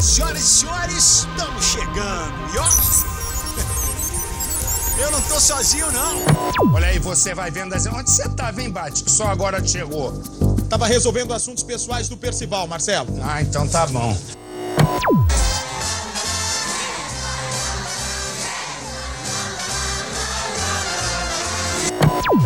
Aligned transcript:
Senhoras 0.00 0.40
e 0.40 0.42
senhores, 0.42 1.26
estamos 1.26 1.64
chegando. 1.64 2.54
E 2.54 2.58
ó, 2.58 2.66
eu 5.02 5.10
não 5.10 5.20
tô 5.22 5.40
sozinho, 5.40 5.90
não. 5.90 6.18
Olha 6.74 6.88
aí, 6.88 6.98
você 6.98 7.34
vai 7.34 7.50
vendo 7.50 7.74
assim. 7.74 7.88
Onde 7.88 8.10
você 8.10 8.28
tava, 8.28 8.60
hein, 8.60 8.68
Bate? 8.70 9.02
Que 9.02 9.10
só 9.10 9.28
agora 9.28 9.66
chegou. 9.66 10.12
Tava 10.68 10.86
resolvendo 10.86 11.32
assuntos 11.32 11.62
pessoais 11.62 12.10
do 12.10 12.16
Percival, 12.16 12.66
Marcelo. 12.66 13.08
Ah, 13.22 13.40
então 13.40 13.66
tá 13.66 13.86
bom. 13.86 14.14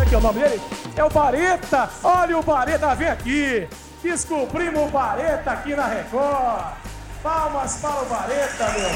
Aqui 0.01 0.15
é 0.15 0.19
o 0.19 0.21
nome 0.21 0.41
dele? 0.41 0.61
É 0.95 1.05
o 1.05 1.11
Bareta. 1.11 1.91
Olha 2.05 2.39
o 2.39 2.43
Bareta, 2.43 2.95
vem 2.95 3.09
aqui. 3.09 3.67
Descobrimos 4.03 4.89
o 4.89 4.91
Bareta 4.91 5.51
aqui 5.51 5.75
na 5.75 5.87
Record. 5.87 6.90
Palmas 7.23 7.77
para 7.83 8.03
o 8.03 8.07
Bareta, 8.09 8.67
meu. 8.73 8.89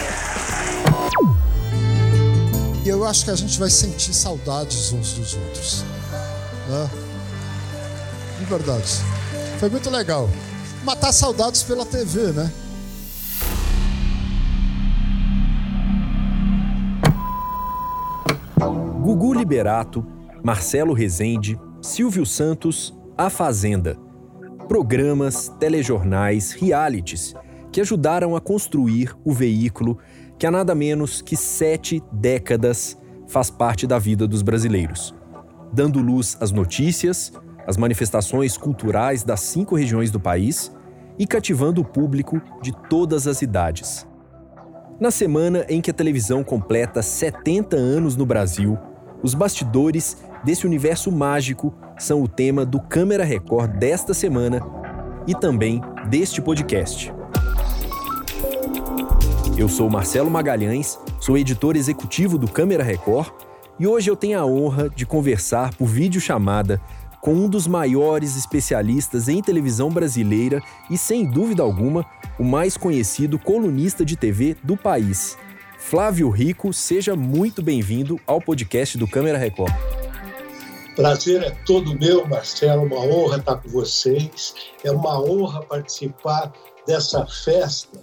E 2.82 2.88
eu 2.88 3.04
acho 3.04 3.22
que 3.26 3.30
a 3.30 3.36
gente 3.36 3.58
vai 3.58 3.68
sentir 3.68 4.14
saudades 4.14 4.92
uns 4.92 5.12
dos 5.12 5.34
outros. 5.34 5.84
Né? 6.66 6.90
De 8.38 8.46
verdade. 8.46 8.88
Foi 9.60 9.68
muito 9.68 9.90
legal. 9.90 10.30
Matar 10.82 11.12
saudades 11.12 11.62
pela 11.64 11.84
TV, 11.84 12.32
né? 12.32 12.50
Gugu 19.02 19.34
Liberato, 19.34 20.02
Marcelo 20.42 20.94
Rezende, 20.94 21.60
Silvio 21.82 22.24
Santos, 22.24 22.94
A 23.18 23.28
Fazenda. 23.28 23.98
Programas, 24.66 25.52
telejornais, 25.60 26.52
realities 26.52 27.34
que 27.74 27.80
ajudaram 27.80 28.36
a 28.36 28.40
construir 28.40 29.16
o 29.24 29.32
veículo 29.32 29.98
que 30.38 30.46
há 30.46 30.50
nada 30.50 30.76
menos 30.76 31.20
que 31.20 31.36
sete 31.36 32.00
décadas 32.12 32.96
faz 33.26 33.50
parte 33.50 33.84
da 33.84 33.98
vida 33.98 34.28
dos 34.28 34.42
brasileiros, 34.42 35.12
dando 35.72 35.98
luz 35.98 36.36
às 36.40 36.52
notícias, 36.52 37.32
às 37.66 37.76
manifestações 37.76 38.56
culturais 38.56 39.24
das 39.24 39.40
cinco 39.40 39.74
regiões 39.74 40.12
do 40.12 40.20
país 40.20 40.70
e 41.18 41.26
cativando 41.26 41.80
o 41.80 41.84
público 41.84 42.40
de 42.62 42.70
todas 42.88 43.26
as 43.26 43.42
idades. 43.42 44.06
Na 45.00 45.10
semana 45.10 45.66
em 45.68 45.80
que 45.80 45.90
a 45.90 45.94
televisão 45.94 46.44
completa 46.44 47.02
70 47.02 47.74
anos 47.74 48.14
no 48.14 48.24
Brasil, 48.24 48.78
os 49.20 49.34
bastidores 49.34 50.16
desse 50.44 50.64
universo 50.64 51.10
mágico 51.10 51.74
são 51.98 52.22
o 52.22 52.28
tema 52.28 52.64
do 52.64 52.78
Câmera 52.78 53.24
Record 53.24 53.72
desta 53.78 54.14
semana 54.14 54.60
e 55.26 55.34
também 55.34 55.82
deste 56.08 56.40
podcast. 56.40 57.12
Eu 59.56 59.68
sou 59.68 59.88
Marcelo 59.88 60.28
Magalhães, 60.28 60.98
sou 61.20 61.38
editor 61.38 61.76
executivo 61.76 62.36
do 62.36 62.48
Câmera 62.48 62.82
Record 62.82 63.28
e 63.78 63.86
hoje 63.86 64.10
eu 64.10 64.16
tenho 64.16 64.40
a 64.40 64.44
honra 64.44 64.90
de 64.90 65.06
conversar 65.06 65.72
por 65.76 65.86
videochamada 65.86 66.80
com 67.20 67.32
um 67.32 67.48
dos 67.48 67.68
maiores 67.68 68.36
especialistas 68.36 69.28
em 69.28 69.40
televisão 69.40 69.90
brasileira 69.90 70.60
e, 70.90 70.98
sem 70.98 71.24
dúvida 71.24 71.62
alguma, 71.62 72.04
o 72.36 72.42
mais 72.42 72.76
conhecido 72.76 73.38
colunista 73.38 74.04
de 74.04 74.16
TV 74.16 74.56
do 74.60 74.76
país. 74.76 75.38
Flávio 75.78 76.28
Rico, 76.30 76.72
seja 76.72 77.14
muito 77.14 77.62
bem-vindo 77.62 78.20
ao 78.26 78.40
podcast 78.40 78.98
do 78.98 79.06
Câmera 79.06 79.38
Record. 79.38 79.72
Prazer 80.96 81.44
é 81.44 81.50
todo 81.64 81.96
meu, 81.96 82.26
Marcelo. 82.26 82.82
Uma 82.82 83.00
honra 83.00 83.38
estar 83.38 83.56
com 83.56 83.68
vocês. 83.68 84.54
É 84.82 84.90
uma 84.90 85.20
honra 85.20 85.62
participar 85.62 86.52
dessa 86.86 87.24
festa 87.26 88.00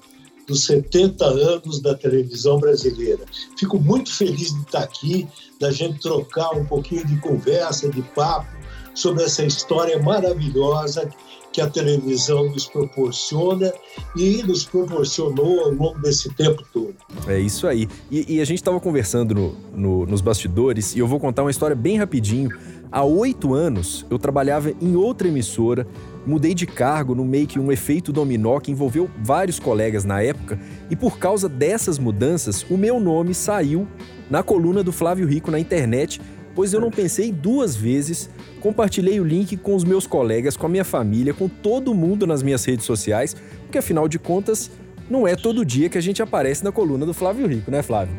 dos 0.52 0.66
70 0.66 1.24
anos 1.26 1.80
da 1.80 1.96
televisão 1.96 2.60
brasileira. 2.60 3.24
Fico 3.58 3.80
muito 3.80 4.14
feliz 4.14 4.54
de 4.54 4.62
estar 4.62 4.84
aqui, 4.84 5.28
da 5.60 5.72
gente 5.72 6.02
trocar 6.02 6.52
um 6.52 6.66
pouquinho 6.66 7.06
de 7.08 7.18
conversa, 7.20 7.90
de 7.90 8.02
papo 8.02 8.52
sobre 8.94 9.24
essa 9.24 9.46
história 9.46 9.98
maravilhosa 10.04 11.10
que 11.54 11.62
a 11.62 11.70
televisão 11.70 12.50
nos 12.50 12.66
proporciona 12.66 13.72
e 14.16 14.44
nos 14.44 14.66
proporcionou 14.66 15.62
ao 15.62 15.72
longo 15.72 16.00
desse 16.00 16.34
tempo 16.36 16.64
todo. 16.74 16.96
É 17.28 17.40
isso 17.40 17.68
aí. 17.68 17.88
E, 18.10 18.36
e 18.36 18.42
a 18.42 18.46
gente 18.46 18.58
estava 18.58 18.80
conversando 18.80 19.34
no, 19.34 19.56
no, 19.74 20.06
nos 20.06 20.22
bastidores 20.22 20.96
e 20.96 21.00
eu 21.00 21.08
vou 21.08 21.20
contar 21.20 21.44
uma 21.44 21.52
história 21.52 21.76
bem 21.76 21.98
rapidinho. 21.98 22.50
Há 22.92 23.04
oito 23.06 23.54
anos 23.54 24.06
eu 24.10 24.20
trabalhava 24.20 24.74
em 24.82 24.96
outra 24.98 25.28
emissora 25.28 25.88
Mudei 26.26 26.54
de 26.54 26.68
cargo 26.68 27.16
no 27.16 27.26
meio 27.26 27.48
que 27.48 27.60
um 27.60 27.72
efeito 27.72 28.14
dominó 28.14 28.60
que 28.60 28.72
envolveu 28.72 29.10
vários 29.24 29.60
colegas 29.60 30.06
na 30.06 30.22
época, 30.22 30.60
e 30.90 30.96
por 30.96 31.18
causa 31.18 31.50
dessas 31.50 31.98
mudanças, 31.98 32.64
o 32.70 32.78
meu 32.78 33.00
nome 33.00 33.34
saiu 33.34 33.88
na 34.30 34.44
coluna 34.44 34.84
do 34.84 34.92
Flávio 34.92 35.28
Rico 35.28 35.50
na 35.50 35.60
internet, 35.60 36.22
pois 36.54 36.74
eu 36.74 36.82
não 36.82 36.92
pensei 36.92 37.32
duas 37.32 37.76
vezes, 37.76 38.30
compartilhei 38.60 39.20
o 39.20 39.24
link 39.24 39.58
com 39.58 39.76
os 39.76 39.84
meus 39.84 40.06
colegas, 40.06 40.56
com 40.56 40.66
a 40.66 40.70
minha 40.70 40.86
família, 40.86 41.34
com 41.34 41.48
todo 41.48 41.94
mundo 41.94 42.28
nas 42.28 42.44
minhas 42.44 42.64
redes 42.64 42.86
sociais, 42.86 43.36
porque 43.64 43.78
afinal 43.78 44.08
de 44.08 44.20
contas, 44.20 44.70
não 45.10 45.28
é 45.28 45.36
todo 45.36 45.66
dia 45.66 45.90
que 45.90 45.98
a 45.98 46.02
gente 46.02 46.22
aparece 46.22 46.64
na 46.64 46.72
coluna 46.72 47.06
do 47.06 47.14
Flávio 47.14 47.48
Rico, 47.48 47.72
né, 47.72 47.82
Flávio? 47.82 48.16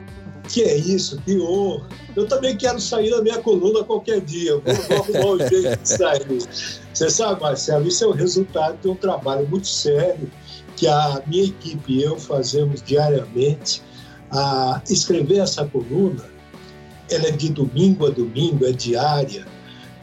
Que 0.49 0.63
é 0.63 0.77
isso, 0.77 1.21
que 1.25 1.39
honra. 1.41 1.89
Eu 2.17 2.27
também 2.27 2.57
quero 2.57 2.81
sair 2.81 3.11
da 3.11 3.23
minha 3.23 3.39
coluna 3.39 3.85
qualquer 3.85 4.21
dia. 4.21 4.53
Vou, 4.59 4.75
vou 4.75 4.97
arrumar 4.99 5.45
um 5.45 5.49
jeito 5.49 5.81
de 5.81 5.89
sair. 5.89 6.39
Você 6.93 7.11
sabe, 7.11 7.41
Marcelo, 7.41 7.87
isso 7.87 8.05
é 8.05 8.07
o 8.07 8.13
resultado 8.13 8.79
de 8.81 8.89
um 8.89 8.95
trabalho 8.95 9.49
muito 9.49 9.67
sério 9.67 10.31
que 10.77 10.87
a 10.87 11.23
minha 11.27 11.45
equipe 11.45 11.93
e 11.93 12.03
eu 12.03 12.19
fazemos 12.19 12.83
diariamente. 12.83 13.83
A 14.31 14.83
escrever 14.89 15.41
essa 15.41 15.65
coluna, 15.67 16.25
ela 17.11 17.29
é 17.29 17.31
de 17.31 17.51
domingo 17.51 18.07
a 18.07 18.11
domingo, 18.11 18.65
é 18.65 18.73
diária. 18.73 19.47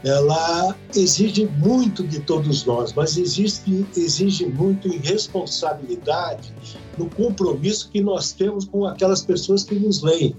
Ela 0.03 0.75
exige 0.95 1.45
muito 1.57 2.07
de 2.07 2.19
todos 2.19 2.63
nós, 2.63 2.93
mas 2.93 3.17
existe, 3.17 3.85
exige 3.97 4.45
muito 4.45 4.87
em 4.87 4.97
responsabilidade 4.99 6.53
no 6.99 7.09
compromisso 7.09 7.89
que 7.89 8.01
nós 8.01 8.33
temos 8.33 8.65
com 8.65 8.85
aquelas 8.85 9.21
pessoas 9.21 9.63
que 9.63 9.73
nos 9.75 10.03
leem. 10.03 10.35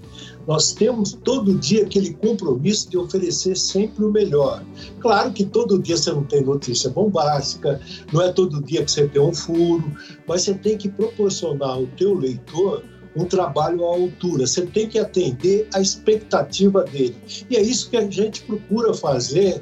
Nós 0.47 0.73
temos 0.73 1.13
todo 1.23 1.55
dia 1.55 1.83
aquele 1.83 2.13
compromisso 2.13 2.89
de 2.89 2.97
oferecer 2.97 3.57
sempre 3.57 4.05
o 4.05 4.11
melhor. 4.11 4.63
Claro 4.99 5.33
que 5.33 5.43
todo 5.43 5.79
dia 5.79 5.97
você 5.97 6.11
não 6.11 6.23
tem 6.23 6.43
notícia 6.43 6.89
bombástica, 6.91 7.81
não 8.13 8.21
é 8.21 8.31
todo 8.31 8.61
dia 8.61 8.85
que 8.85 8.91
você 8.91 9.07
tem 9.07 9.21
um 9.21 9.33
furo, 9.33 9.91
mas 10.27 10.43
você 10.43 10.53
tem 10.53 10.77
que 10.77 10.87
proporcionar 10.87 11.71
ao 11.71 11.87
teu 11.97 12.13
leitor 12.13 12.83
um 13.15 13.25
trabalho 13.25 13.83
à 13.83 13.87
altura. 13.87 14.45
Você 14.45 14.65
tem 14.67 14.87
que 14.87 14.99
atender 14.99 15.67
à 15.73 15.81
expectativa 15.81 16.83
dele. 16.83 17.15
E 17.49 17.57
é 17.57 17.61
isso 17.61 17.89
que 17.89 17.97
a 17.97 18.09
gente 18.09 18.43
procura 18.43 18.93
fazer 18.93 19.61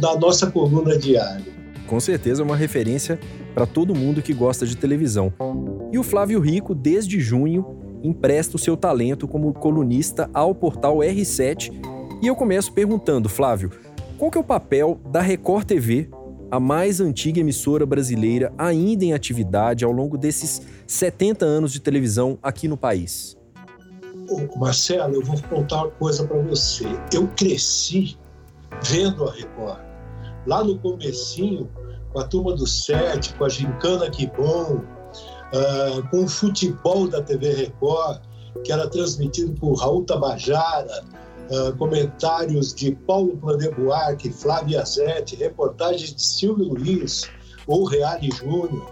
na 0.00 0.16
nossa 0.16 0.50
coluna 0.50 0.96
diária 0.96 1.57
com 1.88 1.98
certeza 1.98 2.42
é 2.42 2.44
uma 2.44 2.56
referência 2.56 3.18
para 3.54 3.66
todo 3.66 3.94
mundo 3.94 4.22
que 4.22 4.34
gosta 4.34 4.66
de 4.66 4.76
televisão. 4.76 5.32
E 5.90 5.98
o 5.98 6.02
Flávio 6.02 6.38
Rico, 6.38 6.74
desde 6.74 7.18
junho, 7.18 7.64
empresta 8.02 8.56
o 8.56 8.58
seu 8.58 8.76
talento 8.76 9.26
como 9.26 9.52
colunista 9.54 10.30
ao 10.32 10.54
portal 10.54 10.98
R7. 10.98 11.72
E 12.22 12.26
eu 12.26 12.36
começo 12.36 12.72
perguntando, 12.72 13.28
Flávio, 13.28 13.70
qual 14.18 14.30
que 14.30 14.36
é 14.36 14.40
o 14.40 14.44
papel 14.44 15.00
da 15.10 15.20
Record 15.20 15.64
TV, 15.64 16.10
a 16.50 16.60
mais 16.60 17.00
antiga 17.00 17.40
emissora 17.40 17.86
brasileira 17.86 18.52
ainda 18.58 19.04
em 19.04 19.14
atividade 19.14 19.84
ao 19.84 19.90
longo 19.90 20.18
desses 20.18 20.62
70 20.86 21.44
anos 21.44 21.72
de 21.72 21.80
televisão 21.80 22.38
aqui 22.42 22.68
no 22.68 22.76
país? 22.76 23.36
Marcelo, 24.56 25.14
eu 25.14 25.22
vou 25.22 25.40
contar 25.48 25.84
uma 25.84 25.90
coisa 25.92 26.26
para 26.26 26.38
você. 26.42 26.84
Eu 27.14 27.26
cresci 27.28 28.18
vendo 28.82 29.24
a 29.24 29.32
Record. 29.32 29.87
Lá 30.48 30.64
no 30.64 30.78
comecinho, 30.78 31.68
com 32.10 32.20
a 32.20 32.24
turma 32.24 32.54
do 32.54 32.66
Sete, 32.66 33.34
com 33.34 33.44
a 33.44 33.48
Gincana 33.50 34.10
Que 34.10 34.26
Bom, 34.28 34.76
uh, 34.78 36.08
com 36.10 36.24
o 36.24 36.28
futebol 36.28 37.06
da 37.06 37.22
TV 37.22 37.52
Record, 37.52 38.22
que 38.64 38.72
era 38.72 38.88
transmitido 38.88 39.52
por 39.60 39.74
Raul 39.74 40.06
Tabajara, 40.06 41.04
uh, 41.50 41.76
comentários 41.76 42.74
de 42.74 42.92
Paulo 42.92 43.36
Plané 43.36 43.70
Buarque, 43.70 44.32
Flávia 44.32 44.82
Zete, 44.86 45.36
reportagens 45.36 46.14
de 46.14 46.22
Silvio 46.22 46.68
Luiz 46.68 47.30
ou 47.66 47.84
Reale 47.84 48.30
Júnior. 48.30 48.90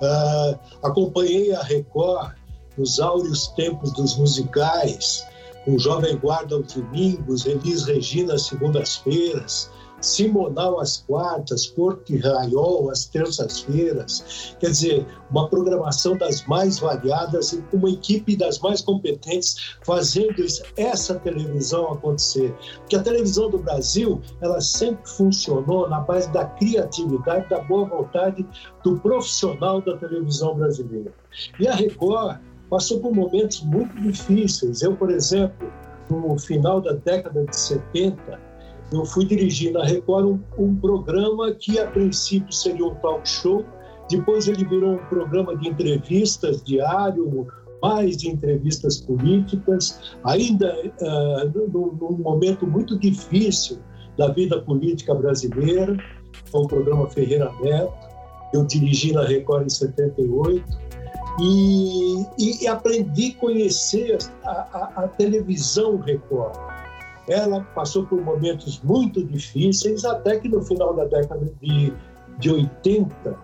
Uh, 0.00 0.58
acompanhei 0.82 1.52
a 1.54 1.62
Record 1.62 2.32
nos 2.78 2.98
áureos 2.98 3.48
tempos 3.48 3.92
dos 3.92 4.16
musicais, 4.16 5.22
com 5.66 5.78
Jovem 5.78 6.16
Guarda 6.16 6.56
aos 6.56 6.72
domingos, 6.72 7.44
Elis 7.44 7.84
Regina 7.84 8.34
às 8.34 8.46
segundas-feiras, 8.46 9.70
Simonal 10.04 10.80
às 10.80 10.98
quartas, 10.98 11.66
Porto 11.66 12.12
e 12.12 12.18
Raiol 12.18 12.90
às 12.90 13.06
terças-feiras. 13.06 14.54
Quer 14.60 14.70
dizer, 14.70 15.06
uma 15.30 15.48
programação 15.48 16.16
das 16.16 16.44
mais 16.46 16.78
variadas 16.78 17.52
e 17.52 17.64
uma 17.72 17.90
equipe 17.90 18.36
das 18.36 18.58
mais 18.58 18.80
competentes 18.80 19.76
fazendo 19.82 20.44
essa 20.76 21.14
televisão 21.16 21.92
acontecer. 21.92 22.54
Porque 22.80 22.96
a 22.96 23.02
televisão 23.02 23.50
do 23.50 23.58
Brasil, 23.58 24.20
ela 24.40 24.60
sempre 24.60 25.08
funcionou 25.08 25.88
na 25.88 26.00
base 26.00 26.30
da 26.32 26.44
criatividade, 26.44 27.48
da 27.48 27.60
boa 27.60 27.86
vontade 27.86 28.46
do 28.82 28.98
profissional 29.00 29.80
da 29.80 29.96
televisão 29.96 30.54
brasileira. 30.54 31.12
E 31.58 31.66
a 31.66 31.74
Record 31.74 32.38
passou 32.68 33.00
por 33.00 33.14
momentos 33.14 33.62
muito 33.62 34.00
difíceis. 34.00 34.82
Eu, 34.82 34.96
por 34.96 35.10
exemplo, 35.10 35.72
no 36.10 36.38
final 36.38 36.80
da 36.80 36.92
década 36.92 37.44
de 37.44 37.56
70, 37.56 38.40
eu 38.92 39.04
fui 39.04 39.24
dirigir 39.24 39.72
na 39.72 39.84
Record 39.84 40.26
um, 40.26 40.40
um, 40.58 40.76
programa 40.76 41.52
que 41.54 41.78
a 41.78 41.86
princípio 41.86 42.52
seria 42.52 42.86
um 42.86 42.94
talk 42.96 43.28
show, 43.28 43.64
depois 44.08 44.46
ele 44.46 44.64
virou 44.64 44.94
um 44.94 45.04
programa 45.06 45.56
de 45.56 45.68
entrevistas 45.68 46.62
diário, 46.62 47.46
mais 47.82 48.16
de 48.16 48.30
entrevistas 48.30 49.00
políticas, 49.00 50.16
ainda 50.24 50.74
uh, 51.00 51.68
num, 51.72 52.18
momento 52.18 52.66
muito 52.66 52.98
difícil 52.98 53.78
da 54.16 54.28
vida 54.28 54.60
política 54.60 55.14
brasileira, 55.14 55.96
foi 56.50 56.62
o 56.62 56.66
programa 56.66 57.08
Ferreira 57.10 57.50
Neto, 57.62 57.92
eu 58.52 58.64
dirigi 58.64 59.12
na 59.12 59.24
Record 59.24 59.66
em 59.66 59.68
78, 59.68 60.64
e, 61.40 62.62
e, 62.62 62.68
aprendi 62.68 63.34
a 63.36 63.40
conhecer 63.40 64.18
a, 64.44 64.50
a, 64.50 65.04
a, 65.04 65.08
televisão 65.08 65.96
Record. 65.96 66.73
Ela 67.28 67.62
passou 67.74 68.04
por 68.06 68.20
momentos 68.20 68.80
muito 68.82 69.24
difíceis, 69.24 70.04
até 70.04 70.38
que 70.38 70.48
no 70.48 70.62
final 70.62 70.94
da 70.94 71.04
década 71.04 71.50
de, 71.60 71.92
de 72.38 72.50
80, 72.50 73.36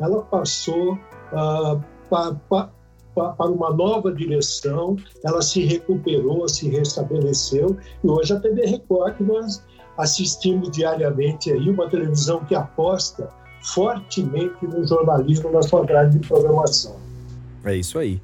ela 0.00 0.22
passou 0.22 0.94
uh, 0.94 1.80
pa, 2.10 2.34
pa, 2.48 2.70
pa, 3.14 3.28
para 3.32 3.50
uma 3.50 3.72
nova 3.72 4.12
direção, 4.12 4.96
ela 5.24 5.42
se 5.42 5.64
recuperou, 5.64 6.48
se 6.48 6.68
restabeleceu, 6.68 7.76
e 8.02 8.08
hoje 8.08 8.32
a 8.32 8.40
TV 8.40 8.66
Record, 8.66 9.16
que 9.16 9.22
nós 9.22 9.62
assistimos 9.96 10.70
diariamente 10.70 11.52
aí, 11.52 11.68
uma 11.68 11.88
televisão 11.88 12.44
que 12.44 12.54
aposta 12.54 13.28
fortemente 13.62 14.64
no 14.64 14.86
jornalismo 14.86 15.50
na 15.50 15.62
sua 15.62 15.84
grade 15.84 16.18
de 16.18 16.26
programação. 16.26 16.96
É 17.68 17.76
isso 17.76 17.98
aí. 17.98 18.20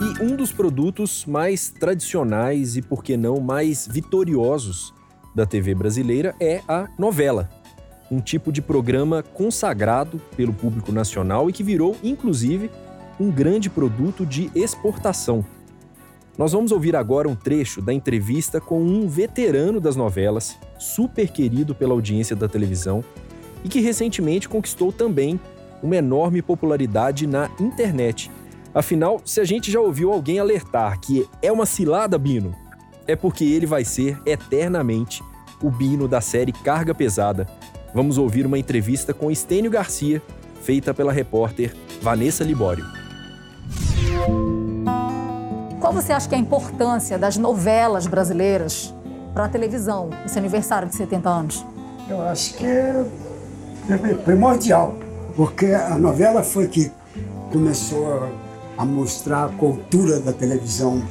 E 0.00 0.22
um 0.22 0.34
dos 0.34 0.52
produtos 0.52 1.26
mais 1.26 1.68
tradicionais 1.68 2.76
e, 2.76 2.82
por 2.82 3.04
que 3.04 3.16
não, 3.16 3.40
mais 3.40 3.86
vitoriosos 3.86 4.92
da 5.34 5.44
TV 5.44 5.74
brasileira 5.74 6.34
é 6.40 6.62
a 6.66 6.88
novela. 6.98 7.50
Um 8.10 8.20
tipo 8.20 8.50
de 8.50 8.62
programa 8.62 9.22
consagrado 9.22 10.18
pelo 10.34 10.52
público 10.52 10.92
nacional 10.92 11.50
e 11.50 11.52
que 11.52 11.62
virou, 11.62 11.94
inclusive, 12.02 12.70
um 13.20 13.30
grande 13.30 13.68
produto 13.68 14.24
de 14.24 14.50
exportação. 14.54 15.44
Nós 16.38 16.52
vamos 16.52 16.72
ouvir 16.72 16.96
agora 16.96 17.28
um 17.28 17.34
trecho 17.34 17.82
da 17.82 17.92
entrevista 17.92 18.60
com 18.60 18.80
um 18.80 19.08
veterano 19.08 19.80
das 19.80 19.96
novelas, 19.96 20.56
super 20.78 21.28
querido 21.28 21.74
pela 21.74 21.92
audiência 21.92 22.36
da 22.36 22.48
televisão 22.48 23.04
e 23.64 23.68
que 23.68 23.80
recentemente 23.80 24.48
conquistou 24.48 24.92
também 24.92 25.40
uma 25.82 25.96
enorme 25.96 26.40
popularidade 26.40 27.26
na 27.26 27.50
internet 27.60 28.30
Afinal, 28.76 29.22
se 29.24 29.40
a 29.40 29.44
gente 29.46 29.72
já 29.72 29.80
ouviu 29.80 30.12
alguém 30.12 30.38
alertar 30.38 31.00
que 31.00 31.26
é 31.40 31.50
uma 31.50 31.64
cilada, 31.64 32.18
Bino, 32.18 32.54
é 33.06 33.16
porque 33.16 33.42
ele 33.42 33.64
vai 33.64 33.86
ser 33.86 34.20
eternamente 34.26 35.24
o 35.62 35.70
Bino 35.70 36.06
da 36.06 36.20
série 36.20 36.52
Carga 36.52 36.94
Pesada. 36.94 37.48
Vamos 37.94 38.18
ouvir 38.18 38.44
uma 38.44 38.58
entrevista 38.58 39.14
com 39.14 39.30
Estênio 39.30 39.70
Garcia, 39.70 40.20
feita 40.60 40.92
pela 40.92 41.10
repórter 41.10 41.74
Vanessa 42.02 42.44
Libório. 42.44 42.84
Qual 45.80 45.94
você 45.94 46.12
acha 46.12 46.28
que 46.28 46.34
é 46.34 46.38
a 46.38 46.40
importância 46.42 47.16
das 47.16 47.38
novelas 47.38 48.06
brasileiras 48.06 48.94
para 49.32 49.46
a 49.46 49.48
televisão 49.48 50.10
nesse 50.22 50.38
aniversário 50.38 50.86
de 50.86 50.96
70 50.96 51.30
anos? 51.30 51.64
Eu 52.10 52.20
acho 52.20 52.52
que 52.58 52.66
é 52.66 53.06
primordial, 54.22 54.94
porque 55.34 55.68
a 55.68 55.96
novela 55.96 56.42
foi 56.42 56.68
que 56.68 56.92
começou 57.50 58.28
a 58.76 58.84
mostrar 58.84 59.44
a 59.44 59.48
cultura 59.48 60.20
da 60.20 60.32
televisão 60.32 61.02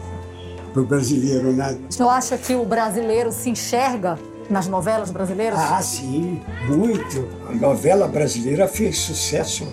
para 0.74 0.82
o 0.82 0.86
brasileiro, 0.86 1.54
né? 1.54 1.78
O 1.90 1.94
senhor 1.94 2.10
acha 2.10 2.38
que 2.38 2.54
o 2.54 2.66
brasileiro 2.66 3.32
se 3.32 3.50
enxerga 3.50 4.20
nas 4.50 4.68
novelas 4.68 5.10
brasileiras? 5.10 5.60
Ah, 5.60 5.82
sim, 5.82 6.42
muito. 6.68 7.28
A 7.50 7.54
novela 7.54 8.08
brasileira 8.08 8.68
fez 8.68 8.98
sucesso 8.98 9.68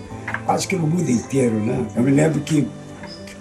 quase 0.45 0.67
que 0.67 0.75
no 0.75 0.87
mundo 0.87 1.09
inteiro, 1.09 1.55
né? 1.55 1.85
Eu 1.95 2.03
me 2.03 2.11
lembro 2.11 2.41
que 2.41 2.67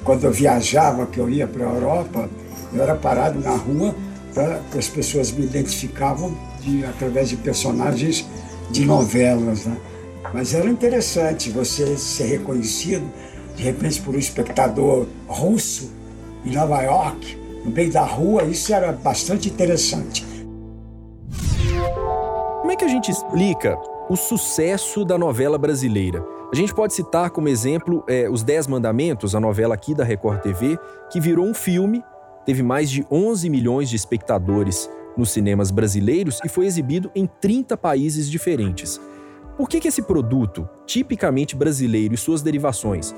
quando 0.04 0.24
eu 0.24 0.32
viajava, 0.32 1.06
que 1.06 1.18
eu 1.18 1.30
ia 1.30 1.46
para 1.46 1.66
a 1.66 1.70
Europa, 1.70 2.28
eu 2.72 2.82
era 2.82 2.94
parado 2.94 3.38
na 3.38 3.54
rua 3.54 3.94
para 4.34 4.60
que 4.70 4.78
as 4.78 4.88
pessoas 4.88 5.30
me 5.30 5.44
identificavam 5.44 6.34
de, 6.60 6.84
através 6.84 7.28
de 7.28 7.36
personagens 7.36 8.26
de 8.70 8.84
novelas, 8.84 9.66
né? 9.66 9.76
Mas 10.32 10.54
era 10.54 10.68
interessante 10.68 11.50
você 11.50 11.96
ser 11.96 12.24
reconhecido 12.24 13.04
de 13.56 13.62
repente 13.62 14.00
por 14.02 14.14
um 14.14 14.18
espectador 14.18 15.06
russo 15.26 15.90
em 16.44 16.52
Nova 16.52 16.82
York, 16.82 17.38
no 17.64 17.70
meio 17.70 17.92
da 17.92 18.04
rua, 18.04 18.44
isso 18.44 18.72
era 18.74 18.92
bastante 18.92 19.48
interessante. 19.48 20.26
Como 22.60 22.70
é 22.70 22.76
que 22.76 22.84
a 22.84 22.88
gente 22.88 23.10
explica 23.10 23.78
o 24.08 24.16
sucesso 24.16 25.04
da 25.04 25.16
novela 25.16 25.56
brasileira? 25.56 26.24
A 26.52 26.56
gente 26.56 26.74
pode 26.74 26.92
citar 26.92 27.30
como 27.30 27.48
exemplo 27.48 28.04
é, 28.08 28.28
Os 28.28 28.42
Dez 28.42 28.66
Mandamentos, 28.66 29.34
a 29.34 29.40
novela 29.40 29.74
aqui 29.74 29.94
da 29.94 30.04
Record 30.04 30.42
TV, 30.42 30.78
que 31.10 31.20
virou 31.20 31.46
um 31.46 31.54
filme, 31.54 32.02
teve 32.44 32.62
mais 32.62 32.90
de 32.90 33.06
11 33.10 33.48
milhões 33.48 33.88
de 33.88 33.96
espectadores 33.96 34.90
nos 35.16 35.30
cinemas 35.30 35.70
brasileiros 35.70 36.40
e 36.44 36.48
foi 36.48 36.66
exibido 36.66 37.10
em 37.14 37.26
30 37.40 37.76
países 37.76 38.30
diferentes. 38.30 39.00
Por 39.56 39.68
que, 39.68 39.80
que 39.80 39.88
esse 39.88 40.02
produto, 40.02 40.68
tipicamente 40.86 41.54
brasileiro 41.54 42.14
e 42.14 42.18
suas 42.18 42.42
derivações, 42.42 43.14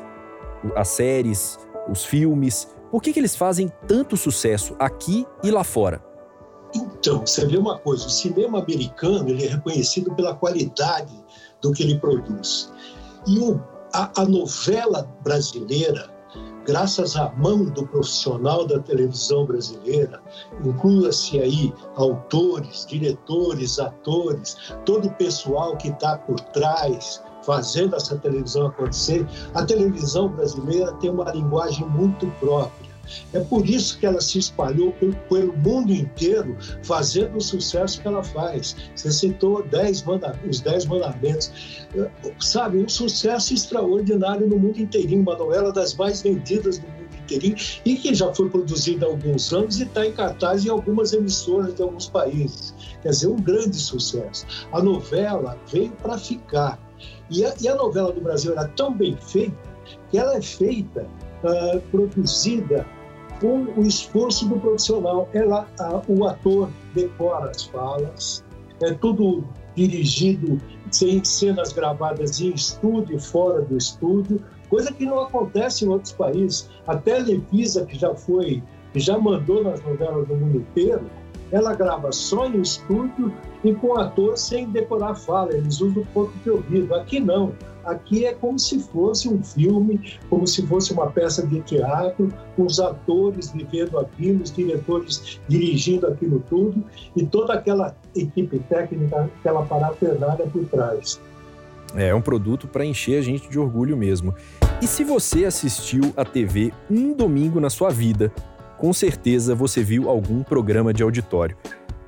as 0.74 0.88
séries, 0.88 1.58
os 1.88 2.04
filmes, 2.04 2.68
por 2.90 3.02
que, 3.02 3.12
que 3.12 3.18
eles 3.18 3.34
fazem 3.34 3.72
tanto 3.88 4.16
sucesso 4.16 4.76
aqui 4.78 5.26
e 5.42 5.50
lá 5.50 5.64
fora? 5.64 6.02
Então, 6.74 7.20
você 7.20 7.46
vê 7.46 7.56
uma 7.56 7.78
coisa, 7.78 8.06
o 8.06 8.10
cinema 8.10 8.60
americano 8.60 9.28
ele 9.28 9.44
é 9.44 9.48
reconhecido 9.48 10.14
pela 10.14 10.34
qualidade 10.34 11.14
do 11.60 11.72
que 11.72 11.82
ele 11.82 11.98
produz. 11.98 12.72
E 13.26 13.38
o, 13.38 13.60
a, 13.92 14.10
a 14.20 14.24
novela 14.24 15.08
brasileira, 15.22 16.10
graças 16.66 17.16
à 17.16 17.30
mão 17.36 17.64
do 17.64 17.86
profissional 17.86 18.66
da 18.66 18.80
televisão 18.80 19.46
brasileira, 19.46 20.20
inclua-se 20.64 21.40
aí 21.40 21.72
autores, 21.96 22.86
diretores, 22.86 23.78
atores, 23.78 24.56
todo 24.84 25.08
o 25.08 25.14
pessoal 25.14 25.76
que 25.76 25.88
está 25.88 26.18
por 26.18 26.40
trás, 26.40 27.22
fazendo 27.44 27.96
essa 27.96 28.16
televisão 28.16 28.66
acontecer, 28.66 29.26
a 29.54 29.64
televisão 29.64 30.28
brasileira 30.28 30.92
tem 30.94 31.10
uma 31.10 31.30
linguagem 31.32 31.86
muito 31.88 32.26
própria. 32.40 32.94
É 33.32 33.40
por 33.40 33.68
isso 33.68 33.98
que 33.98 34.06
ela 34.06 34.20
se 34.20 34.38
espalhou 34.38 34.92
pelo 35.28 35.56
mundo 35.58 35.92
inteiro, 35.92 36.56
fazendo 36.82 37.36
o 37.36 37.40
sucesso 37.40 38.00
que 38.00 38.08
ela 38.08 38.22
faz. 38.22 38.76
Você 38.94 39.10
citou 39.10 39.62
dez 39.64 40.04
os 40.48 40.60
Dez 40.60 40.86
Mandamentos. 40.86 41.50
Sabe, 42.40 42.78
um 42.78 42.88
sucesso 42.88 43.54
extraordinário 43.54 44.48
no 44.48 44.58
mundo 44.58 44.80
inteirinho, 44.80 45.22
uma 45.22 45.36
novela 45.36 45.72
das 45.72 45.94
mais 45.94 46.22
vendidas 46.22 46.78
do 46.78 46.86
mundo 46.86 47.04
inteirinho 47.24 47.56
e 47.84 47.96
que 47.96 48.14
já 48.14 48.32
foi 48.34 48.48
produzida 48.48 49.06
há 49.06 49.08
alguns 49.08 49.52
anos 49.52 49.80
e 49.80 49.84
está 49.84 50.06
em 50.06 50.12
cartaz 50.12 50.64
em 50.64 50.68
algumas 50.70 51.12
emissoras 51.12 51.74
de 51.74 51.82
alguns 51.82 52.08
países. 52.08 52.74
Quer 53.02 53.10
dizer, 53.10 53.28
um 53.28 53.36
grande 53.36 53.76
sucesso. 53.76 54.46
A 54.72 54.82
novela 54.82 55.58
veio 55.70 55.92
para 55.92 56.18
ficar. 56.18 56.83
E 57.30 57.44
a, 57.44 57.54
e 57.60 57.68
a, 57.68 57.74
novela 57.74 58.12
do 58.12 58.20
Brasil 58.20 58.52
era 58.52 58.68
tão 58.68 58.92
bem 58.92 59.16
feita 59.16 59.56
que 60.10 60.18
ela 60.18 60.36
é 60.36 60.42
feita, 60.42 61.06
uh, 61.42 61.80
produzida 61.90 62.86
com 63.40 63.64
o 63.76 63.82
esforço 63.82 64.48
do 64.48 64.58
profissional. 64.58 65.28
Ela, 65.32 65.66
o 66.08 66.24
ator 66.24 66.70
decora 66.94 67.50
as 67.50 67.64
falas, 67.64 68.44
é 68.82 68.92
tudo 68.94 69.44
dirigido 69.74 70.60
sem 70.90 71.22
cenas 71.24 71.72
gravadas 71.72 72.40
em 72.40 72.50
estúdio 72.50 73.18
fora 73.18 73.62
do 73.62 73.76
estúdio, 73.76 74.40
coisa 74.68 74.92
que 74.92 75.04
não 75.04 75.20
acontece 75.20 75.84
em 75.84 75.88
outros 75.88 76.12
países. 76.12 76.70
A 76.86 76.96
Televisa, 76.96 77.84
que 77.84 77.98
já 77.98 78.14
foi, 78.14 78.62
que 78.92 79.00
já 79.00 79.18
mandou 79.18 79.62
nas 79.64 79.82
novelas 79.82 80.26
do 80.28 80.36
mundo 80.36 80.58
inteiro, 80.58 81.04
ela 81.54 81.72
grava 81.72 82.10
só 82.10 82.46
em 82.46 82.60
estúdio 82.60 83.32
e 83.62 83.72
com 83.72 83.96
ator 83.96 84.36
sem 84.36 84.68
decorar 84.70 85.14
fala, 85.14 85.54
eles 85.54 85.80
usam 85.80 86.02
o 86.02 86.06
ponto 86.06 86.32
de 86.42 86.50
ouvido. 86.50 86.92
Aqui 86.96 87.20
não. 87.20 87.52
Aqui 87.84 88.26
é 88.26 88.34
como 88.34 88.58
se 88.58 88.80
fosse 88.80 89.28
um 89.28 89.40
filme, 89.40 90.18
como 90.28 90.48
se 90.48 90.66
fosse 90.66 90.92
uma 90.92 91.10
peça 91.10 91.46
de 91.46 91.60
teatro, 91.60 92.32
com 92.56 92.64
os 92.64 92.80
atores 92.80 93.52
vivendo 93.52 93.98
aquilo, 93.98 94.42
os 94.42 94.50
diretores 94.50 95.40
dirigindo 95.46 96.08
aquilo 96.08 96.42
tudo 96.48 96.82
e 97.14 97.24
toda 97.24 97.54
aquela 97.54 97.94
equipe 98.16 98.58
técnica, 98.58 99.30
aquela 99.38 99.64
parafernália 99.64 100.46
por 100.46 100.64
trás. 100.64 101.20
É 101.94 102.12
um 102.12 102.20
produto 102.20 102.66
para 102.66 102.84
encher 102.84 103.20
a 103.20 103.22
gente 103.22 103.48
de 103.48 103.60
orgulho 103.60 103.96
mesmo. 103.96 104.34
E 104.82 104.88
se 104.88 105.04
você 105.04 105.44
assistiu 105.44 106.12
a 106.16 106.24
TV 106.24 106.72
um 106.90 107.14
domingo 107.14 107.60
na 107.60 107.70
sua 107.70 107.90
vida, 107.90 108.32
com 108.78 108.92
certeza 108.92 109.54
você 109.54 109.82
viu 109.82 110.08
algum 110.08 110.42
programa 110.42 110.92
de 110.92 111.02
auditório. 111.02 111.56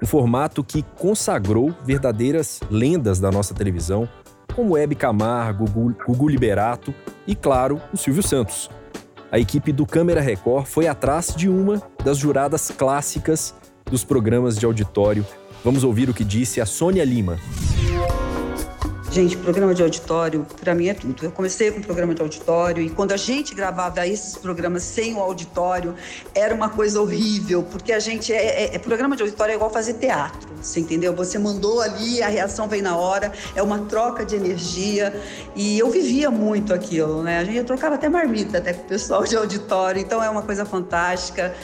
Um 0.03 0.07
formato 0.07 0.63
que 0.63 0.83
consagrou 0.99 1.75
verdadeiras 1.85 2.61
lendas 2.71 3.19
da 3.19 3.31
nossa 3.31 3.55
televisão, 3.55 4.09
como 4.55 4.77
Hebe 4.77 4.95
Camargo, 4.95 5.65
Gugu 5.69 6.29
Liberato 6.29 6.95
e, 7.27 7.35
claro, 7.35 7.81
o 7.93 7.97
Silvio 7.97 8.23
Santos. 8.23 8.71
A 9.31 9.39
equipe 9.39 9.73
do 9.73 9.85
Câmera 9.85 10.21
Record 10.21 10.67
foi 10.67 10.87
atrás 10.87 11.35
de 11.35 11.49
uma 11.49 11.83
das 12.05 12.19
juradas 12.19 12.71
clássicas 12.71 13.55
dos 13.85 14.05
programas 14.05 14.57
de 14.57 14.65
auditório. 14.65 15.27
Vamos 15.65 15.85
ouvir 15.85 16.09
o 16.09 16.15
que 16.15 16.25
disse 16.25 16.61
a 16.61 16.67
Sônia 16.67 17.05
Lima. 17.05 17.39
Gente, 19.17 19.35
programa 19.35 19.75
de 19.75 19.83
auditório, 19.83 20.47
para 20.61 20.75
mim 20.75 20.89
é 20.89 20.93
tudo. 20.93 21.25
Eu 21.25 21.33
comecei 21.33 21.71
com 21.71 21.81
programa 21.81 22.15
de 22.15 22.21
auditório 22.21 22.83
e 22.83 22.91
quando 22.91 23.13
a 23.13 23.17
gente 23.17 23.55
gravava 23.55 24.07
esses 24.07 24.37
programas 24.37 24.83
sem 24.83 25.15
o 25.15 25.21
auditório, 25.21 25.95
era 26.35 26.55
uma 26.55 26.69
coisa 26.69 27.01
horrível, 27.01 27.63
porque 27.63 27.95
a 27.95 27.99
gente 27.99 28.31
é, 28.31 28.65
é, 28.65 28.75
é 28.75 28.79
programa 28.79 29.17
de 29.17 29.23
auditório 29.23 29.53
é 29.53 29.55
igual 29.55 29.71
fazer 29.71 29.95
teatro, 29.95 30.51
você 30.61 30.81
entendeu? 30.81 31.15
Você 31.15 31.39
mandou 31.39 31.81
ali, 31.81 32.23
a 32.23 32.29
reação 32.29 32.69
vem 32.69 32.83
na 32.83 32.95
hora, 32.95 33.33
é 33.55 33.63
uma 33.63 33.79
troca 33.87 34.23
de 34.23 34.37
energia 34.37 35.19
e 35.55 35.79
eu 35.79 35.91
vivia 35.91 36.31
muito 36.31 36.75
aquilo, 36.75 37.23
né? 37.23 37.39
A 37.39 37.45
gente 37.45 37.65
trocava 37.65 37.95
até 37.95 38.11
marmita 38.11 38.59
até 38.59 38.75
com 38.75 38.83
o 38.83 38.87
pessoal 38.87 39.25
de 39.25 39.35
auditório, 39.35 39.99
então 39.99 40.23
é 40.23 40.29
uma 40.29 40.43
coisa 40.43 40.67
fantástica. 40.67 41.55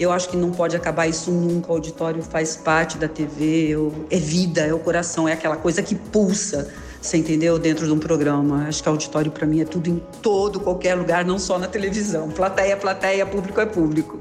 Eu 0.00 0.10
acho 0.10 0.30
que 0.30 0.36
não 0.38 0.50
pode 0.50 0.74
acabar 0.74 1.06
isso 1.06 1.30
nunca. 1.30 1.70
O 1.70 1.74
auditório 1.74 2.22
faz 2.22 2.56
parte 2.56 2.96
da 2.96 3.06
TV, 3.06 3.76
é 4.10 4.16
vida, 4.16 4.62
é 4.62 4.72
o 4.72 4.78
coração, 4.78 5.28
é 5.28 5.34
aquela 5.34 5.56
coisa 5.56 5.82
que 5.82 5.94
pulsa 5.94 6.72
você 7.02 7.16
entendeu? 7.16 7.58
Dentro 7.58 7.84
de 7.84 7.92
um 7.92 7.98
programa. 7.98 8.68
Acho 8.68 8.82
que 8.82 8.88
auditório 8.88 9.30
para 9.32 9.46
mim 9.46 9.60
é 9.60 9.64
tudo 9.64 9.90
em 9.90 10.00
todo, 10.22 10.60
qualquer 10.60 10.94
lugar, 10.94 11.24
não 11.24 11.38
só 11.38 11.58
na 11.58 11.66
televisão. 11.66 12.30
Plateia 12.30 12.76
plateia, 12.76 13.26
público 13.26 13.60
é 13.60 13.66
público. 13.66 14.20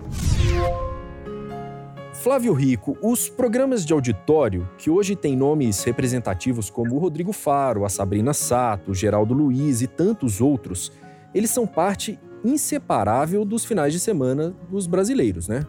Flávio 2.14 2.54
Rico, 2.54 2.98
os 3.02 3.30
programas 3.30 3.86
de 3.86 3.94
auditório, 3.94 4.70
que 4.78 4.90
hoje 4.90 5.16
têm 5.16 5.36
nomes 5.36 5.84
representativos 5.84 6.70
como 6.70 6.96
o 6.96 7.00
Rodrigo 7.00 7.32
Faro, 7.32 7.86
a 7.86 7.90
Sabrina 7.90 8.34
Sato, 8.34 8.92
o 8.92 8.96
Geraldo 8.96 9.34
Luiz 9.34 9.82
e 9.82 9.88
tantos 9.88 10.42
outros, 10.42 10.92
eles 11.34 11.50
são 11.50 11.66
parte 11.66 12.20
inseparável 12.44 13.46
dos 13.46 13.66
finais 13.66 13.94
de 13.94 14.00
semana 14.00 14.56
dos 14.70 14.86
brasileiros, 14.86 15.48
né? 15.48 15.66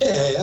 É, 0.00 0.36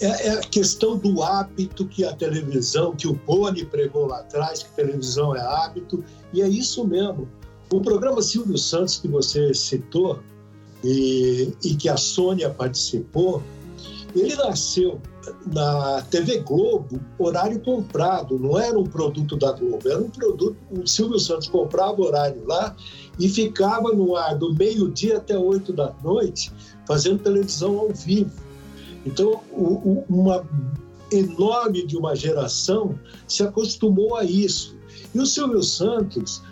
é, 0.00 0.28
é, 0.28 0.30
a 0.32 0.40
questão 0.40 0.96
do 0.96 1.22
hábito 1.22 1.86
que 1.86 2.04
a 2.04 2.14
televisão, 2.14 2.94
que 2.94 3.06
o 3.06 3.12
Boni 3.12 3.64
pregou 3.64 4.06
lá 4.06 4.20
atrás, 4.20 4.62
que 4.62 4.70
televisão 4.74 5.36
é 5.36 5.40
hábito, 5.40 6.02
e 6.32 6.40
é 6.40 6.48
isso 6.48 6.86
mesmo. 6.86 7.28
O 7.72 7.80
programa 7.80 8.22
Silvio 8.22 8.58
Santos 8.58 8.98
que 8.98 9.06
você 9.06 9.52
citou 9.54 10.20
e, 10.82 11.52
e 11.62 11.74
que 11.76 11.88
a 11.88 11.96
Sônia 11.96 12.50
participou, 12.50 13.42
ele 14.14 14.34
nasceu 14.34 15.00
na 15.52 16.02
TV 16.10 16.38
Globo, 16.38 17.00
horário 17.18 17.60
comprado, 17.60 18.38
não 18.38 18.58
era 18.58 18.78
um 18.78 18.84
produto 18.84 19.36
da 19.36 19.52
Globo, 19.52 19.88
era 19.88 20.00
um 20.00 20.10
produto. 20.10 20.56
O 20.70 20.86
Silvio 20.86 21.18
Santos 21.18 21.48
comprava 21.48 22.00
horário 22.00 22.42
lá 22.46 22.74
e 23.18 23.28
ficava 23.28 23.92
no 23.92 24.16
ar 24.16 24.36
do 24.36 24.54
meio-dia 24.54 25.18
até 25.18 25.38
oito 25.38 25.72
da 25.72 25.94
noite, 26.02 26.50
fazendo 26.86 27.22
televisão 27.22 27.78
ao 27.78 27.90
vivo. 27.90 28.32
Então, 29.04 29.40
uma 30.08 30.46
enorme 31.12 31.86
de 31.86 31.96
uma 31.96 32.14
geração 32.14 32.98
se 33.26 33.42
acostumou 33.42 34.16
a 34.16 34.24
isso. 34.24 34.76
E 35.14 35.18
o 35.18 35.26
Silvio 35.26 35.62
Santos 35.62 36.42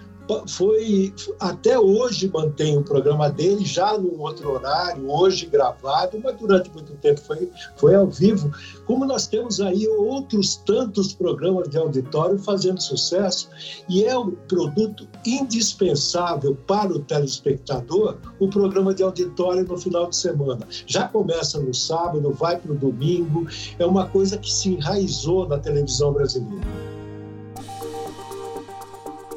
foi 0.46 1.14
até 1.40 1.78
hoje 1.78 2.30
mantém 2.32 2.76
o 2.76 2.82
programa 2.82 3.30
dele 3.30 3.64
já 3.64 3.96
num 3.96 4.20
outro 4.20 4.52
horário, 4.52 5.10
hoje 5.10 5.46
gravado, 5.46 6.20
mas 6.22 6.36
durante 6.36 6.70
muito 6.70 6.92
tempo 6.96 7.20
foi, 7.20 7.50
foi 7.76 7.94
ao 7.94 8.06
vivo. 8.06 8.50
Como 8.86 9.04
nós 9.04 9.26
temos 9.26 9.60
aí 9.60 9.86
outros 9.88 10.56
tantos 10.56 11.12
programas 11.12 11.68
de 11.68 11.78
auditório 11.78 12.38
fazendo 12.38 12.82
sucesso, 12.82 13.48
e 13.88 14.04
é 14.04 14.18
um 14.18 14.30
produto 14.30 15.08
indispensável 15.26 16.56
para 16.66 16.92
o 16.92 17.00
telespectador 17.00 18.16
o 18.38 18.48
programa 18.48 18.94
de 18.94 19.02
auditório 19.02 19.64
no 19.64 19.78
final 19.78 20.08
de 20.08 20.16
semana. 20.16 20.66
Já 20.86 21.08
começa 21.08 21.58
no 21.58 21.74
sábado, 21.74 22.30
vai 22.32 22.58
para 22.58 22.72
o 22.72 22.76
domingo, 22.76 23.46
é 23.78 23.86
uma 23.86 24.06
coisa 24.06 24.38
que 24.38 24.50
se 24.50 24.70
enraizou 24.70 25.48
na 25.48 25.58
televisão 25.58 26.12
brasileira. 26.12 26.87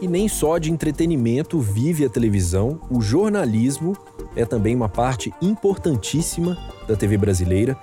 E 0.02 0.08
nem 0.08 0.28
só 0.28 0.58
de 0.58 0.72
entretenimento 0.72 1.60
vive 1.60 2.04
a 2.04 2.10
televisão, 2.10 2.82
o 2.90 3.02
jornalismo 3.02 3.96
é 4.36 4.44
também 4.44 4.76
uma 4.76 4.90
parte 4.90 5.32
importantíssima 5.40 6.58
da 6.88 6.96
TV 6.96 7.18
brasileira. 7.18 7.78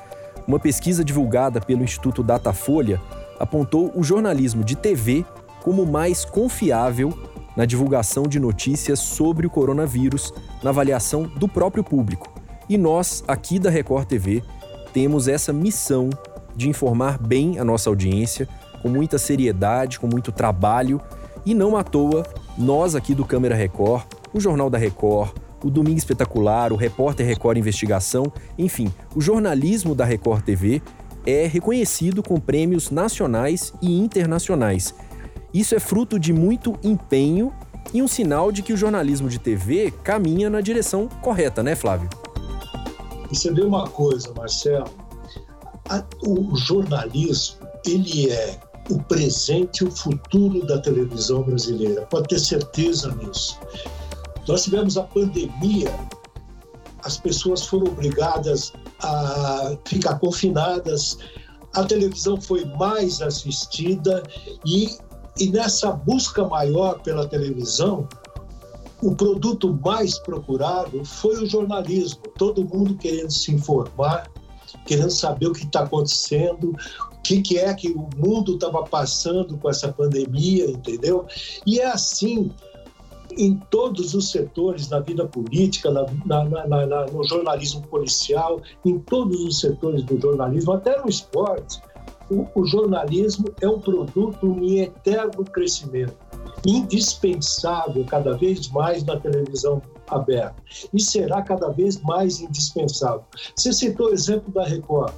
Uma 0.45 0.59
pesquisa 0.59 1.05
divulgada 1.05 1.61
pelo 1.61 1.85
Instituto 1.85 2.25
Datafolha 2.25 3.01
apontou 3.39 3.93
o 3.95 4.03
jornalismo 4.03 4.65
de 4.65 4.75
TV 4.75 5.25
como 5.63 5.87
mais 5.87 6.25
confiável 6.25 7.17
na 7.57 7.65
divulgação 7.65 8.25
de 8.25 8.41
notícias 8.41 8.99
sobre 8.99 9.47
o 9.47 9.51
coronavírus, 9.51 10.35
na 10.61 10.71
avaliação 10.71 11.23
do 11.23 11.47
próprio 11.47 11.85
público. 11.85 12.29
E 12.69 12.77
nós, 12.77 13.23
aqui 13.29 13.61
da 13.61 13.71
Record 13.71 14.09
TV, 14.09 14.43
temos 14.93 15.29
essa 15.29 15.53
missão 15.53 16.11
de 16.57 16.69
informar 16.69 17.17
bem 17.17 17.61
a 17.61 17.65
nossa 17.65 17.89
audiência, 17.89 18.49
com 18.83 18.89
muita 18.89 19.19
seriedade, 19.19 20.01
com 20.01 20.09
muito 20.09 20.33
trabalho 20.33 21.01
e 21.49 21.55
não 21.55 21.79
à 21.79 21.83
toa, 21.83 22.27
nós 22.59 22.95
aqui 22.95 23.15
do 23.15 23.25
Câmera 23.25 23.55
Record, 23.55 24.05
o 24.35 24.39
Jornal 24.39 24.69
da 24.69 24.77
Record, 24.77 25.31
o 25.65 25.71
Domingo 25.71 25.97
Espetacular, 25.97 26.75
o 26.75 26.77
Repórter 26.77 27.27
Record 27.27 27.57
Investigação, 27.57 28.31
enfim, 28.59 28.93
o 29.17 29.21
jornalismo 29.23 29.95
da 29.95 30.05
Record 30.05 30.43
TV 30.43 30.83
é 31.27 31.47
reconhecido 31.47 32.23
com 32.23 32.39
prêmios 32.39 32.91
nacionais 32.91 33.73
e 33.81 33.99
internacionais. 33.99 34.95
Isso 35.53 35.75
é 35.75 35.81
fruto 35.81 36.19
de 36.19 36.35
muito 36.35 36.75
empenho 36.83 37.51
e 37.95 38.03
um 38.03 38.09
sinal 38.09 38.53
de 38.53 38.61
que 38.63 38.75
o 38.75 38.77
jornalismo 38.77 39.31
de 39.31 39.39
TV 39.39 39.91
caminha 40.05 40.51
na 40.51 40.61
direção 40.61 41.09
correta, 41.23 41.63
né, 41.63 41.75
Flávio? 41.75 42.11
Você 43.31 43.51
vê 43.51 43.63
uma 43.63 43.89
coisa, 43.89 44.35
Marcelo, 44.37 44.91
o 46.27 46.55
jornalismo 46.57 47.67
ele 47.87 48.31
é 48.31 48.68
o 48.91 49.03
presente 49.05 49.85
e 49.85 49.89
o 49.89 49.91
futuro 49.91 50.67
da 50.67 50.79
televisão 50.79 51.43
brasileira. 51.43 52.07
Pode 52.07 52.29
ter 52.29 52.39
certeza 52.39 53.15
nisso. 53.15 53.59
Nós 54.47 54.65
tivemos 54.65 54.97
a 54.97 55.03
pandemia, 55.03 55.95
as 57.05 57.19
pessoas 57.19 57.65
foram 57.65 57.89
obrigadas 57.89 58.73
a 59.01 59.77
ficar 59.85 60.19
confinadas, 60.19 61.19
a 61.75 61.85
televisão 61.85 62.41
foi 62.41 62.65
mais 62.65 63.21
assistida 63.21 64.23
e, 64.65 64.97
e 65.39 65.51
nessa 65.51 65.93
busca 65.93 66.47
maior 66.47 67.01
pela 67.03 67.29
televisão, 67.29 68.09
o 69.03 69.15
produto 69.15 69.79
mais 69.85 70.19
procurado 70.19 71.05
foi 71.05 71.43
o 71.43 71.47
jornalismo. 71.47 72.23
Todo 72.37 72.65
mundo 72.65 72.97
querendo 72.97 73.31
se 73.31 73.53
informar, 73.53 74.29
querendo 74.87 75.11
saber 75.11 75.47
o 75.47 75.53
que 75.53 75.65
está 75.65 75.85
acontecendo, 75.85 76.75
que, 77.29 77.43
que 77.43 77.59
é 77.59 77.75
que 77.75 77.89
o 77.89 78.09
mundo 78.17 78.55
estava 78.55 78.83
passando 78.85 79.59
com 79.59 79.69
essa 79.69 79.93
pandemia, 79.93 80.71
entendeu? 80.71 81.27
E 81.67 81.79
é 81.79 81.87
assim 81.87 82.51
em 83.37 83.55
todos 83.71 84.15
os 84.15 84.31
setores 84.31 84.89
da 84.89 85.01
vida 85.01 85.27
política, 85.27 85.91
na, 85.91 86.07
na, 86.25 86.67
na, 86.67 87.07
no 87.07 87.23
jornalismo 87.25 87.83
policial, 87.83 88.63
em 88.85 88.99
todos 88.99 89.39
os 89.43 89.61
setores 89.61 90.03
do 90.05 90.19
jornalismo, 90.19 90.73
até 90.73 90.99
no 91.01 91.09
esporte. 91.09 91.81
O, 92.31 92.47
o 92.55 92.65
jornalismo 92.65 93.47
é 93.61 93.69
um 93.69 93.79
produto 93.79 94.47
em 94.61 94.81
eterno 94.81 95.45
crescimento, 95.45 96.17
indispensável 96.67 98.05
cada 98.07 98.37
vez 98.37 98.69
mais 98.69 99.05
na 99.05 99.21
televisão 99.21 99.83
aberta 100.09 100.57
e 100.93 101.01
será 101.01 101.43
cada 101.43 101.69
vez 101.69 102.01
mais 102.01 102.41
indispensável. 102.41 103.25
Você 103.55 103.73
citou 103.73 104.09
o 104.09 104.15
exemplo 104.15 104.53
da 104.53 104.65
Record 104.65 105.13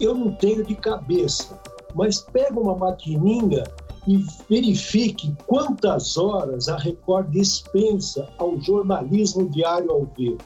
eu 0.00 0.14
não 0.14 0.32
tenho 0.32 0.64
de 0.64 0.74
cabeça, 0.74 1.60
mas 1.94 2.20
pega 2.20 2.58
uma 2.58 2.76
maquininha 2.76 3.64
e 4.06 4.24
verifique 4.48 5.34
quantas 5.46 6.16
horas 6.16 6.68
a 6.68 6.76
Record 6.76 7.30
dispensa 7.30 8.28
ao 8.38 8.58
jornalismo 8.60 9.48
diário 9.48 9.90
ao 9.90 10.06
vivo. 10.16 10.38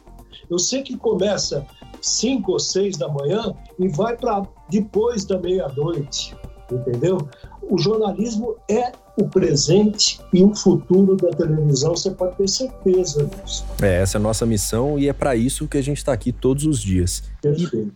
Eu 0.51 0.59
sei 0.59 0.83
que 0.83 0.97
começa 0.97 1.65
5 2.01 2.53
ou 2.53 2.59
6 2.59 2.97
da 2.97 3.09
manhã 3.09 3.55
e 3.79 3.89
vai 3.89 4.17
para 4.17 4.43
depois 4.69 5.25
da 5.25 5.39
meia-noite, 5.39 6.37
entendeu? 6.71 7.19
O 7.71 7.79
jornalismo 7.79 8.57
é 8.71 8.93
o 9.17 9.29
presente 9.29 10.21
e 10.33 10.43
o 10.43 10.55
futuro 10.55 11.17
da 11.17 11.31
televisão, 11.31 11.95
você 11.97 12.11
pode 12.11 12.37
ter 12.37 12.49
certeza 12.49 13.25
disso. 13.25 13.65
É, 13.81 14.03
essa 14.03 14.19
é 14.19 14.21
a 14.21 14.23
nossa 14.23 14.45
missão 14.45 14.99
e 14.99 15.09
é 15.09 15.13
para 15.13 15.37
isso 15.37 15.69
que 15.69 15.79
a 15.79 15.83
gente 15.83 15.99
está 15.99 16.13
aqui 16.13 16.33
todos 16.33 16.67
os 16.67 16.81
dias. 16.81 17.23
Perfeito. 17.41 17.93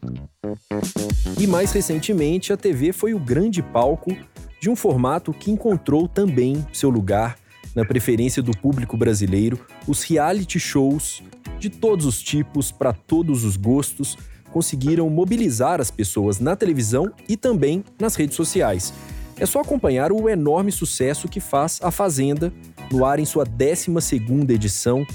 E, 1.39 1.45
e 1.45 1.47
mais 1.47 1.73
recentemente, 1.73 2.53
a 2.53 2.57
TV 2.57 2.93
foi 2.93 3.15
o 3.15 3.19
grande 3.19 3.63
palco 3.63 4.17
de 4.61 4.71
um 4.71 4.77
formato 4.77 5.33
que 5.33 5.51
encontrou 5.51 6.09
também 6.09 6.65
seu 6.73 6.91
lugar 6.91 7.37
na 7.75 7.85
preferência 7.85 8.43
do 8.43 8.53
público 8.53 8.97
brasileiro, 8.97 9.59
os 9.87 10.03
reality 10.03 10.59
shows 10.59 11.23
de 11.59 11.69
todos 11.69 12.07
os 12.07 12.23
tipos, 12.23 12.71
para 12.71 12.93
todos 12.93 13.45
os 13.45 13.57
gostos, 13.57 14.17
conseguiram 14.53 15.09
mobilizar 15.11 15.81
as 15.81 15.91
pessoas 15.91 16.41
na 16.41 16.57
televisão 16.57 17.13
e 17.29 17.37
também 17.37 17.85
nas 18.01 18.15
redes 18.15 18.37
sociais. 18.37 18.93
É 19.41 19.47
só 19.47 19.61
acompanhar 19.61 20.11
o 20.11 20.29
enorme 20.29 20.73
sucesso 20.73 21.29
que 21.29 21.39
faz 21.39 21.79
A 21.83 21.91
Fazenda, 21.93 22.53
no 22.91 23.05
ar 23.05 23.21
em 23.21 23.25
sua 23.25 23.45
12ª 23.45 24.51
edição. 24.51 25.07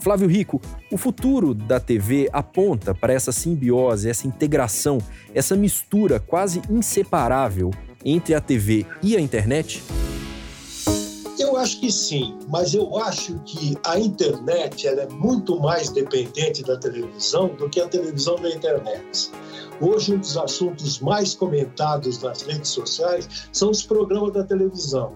Flávio 0.00 0.28
Rico, 0.28 0.60
o 0.90 0.96
futuro 0.96 1.52
da 1.52 1.78
TV 1.78 2.28
aponta 2.32 2.94
para 2.94 3.12
essa 3.12 3.32
simbiose, 3.32 4.08
essa 4.08 4.26
integração, 4.26 4.98
essa 5.34 5.54
mistura 5.56 6.18
quase 6.18 6.62
inseparável 6.70 7.70
entre 8.04 8.34
a 8.34 8.40
TV 8.40 8.86
e 9.02 9.16
a 9.16 9.20
internet? 9.20 9.82
Eu 11.56 11.62
acho 11.62 11.80
que 11.80 11.90
sim, 11.90 12.36
mas 12.48 12.74
eu 12.74 12.98
acho 12.98 13.38
que 13.46 13.78
a 13.86 13.98
internet 13.98 14.86
ela 14.86 15.04
é 15.04 15.08
muito 15.08 15.58
mais 15.58 15.88
dependente 15.88 16.62
da 16.62 16.76
televisão 16.76 17.48
do 17.56 17.66
que 17.70 17.80
a 17.80 17.88
televisão 17.88 18.36
da 18.36 18.50
internet. 18.50 19.30
Hoje, 19.80 20.12
um 20.12 20.18
dos 20.18 20.36
assuntos 20.36 21.00
mais 21.00 21.34
comentados 21.34 22.20
nas 22.20 22.42
redes 22.42 22.68
sociais 22.68 23.48
são 23.54 23.70
os 23.70 23.82
programas 23.82 24.34
da 24.34 24.44
televisão. 24.44 25.14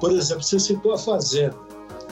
Por 0.00 0.10
exemplo, 0.10 0.42
você 0.42 0.58
citou 0.58 0.92
a 0.92 0.98
Fazenda. 0.98 1.56